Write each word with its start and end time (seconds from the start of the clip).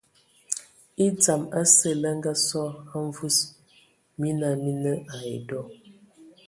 E 1.03 1.05
dzam 1.19 1.41
asǝ 1.59 1.89
lə 2.01 2.09
ngasō 2.17 2.63
a 2.93 2.95
mvus, 3.05 3.37
mina 4.19 4.49
mii 4.63 4.79
nə 4.83 4.91
ai 5.15 5.33
dɔ. 5.47 5.59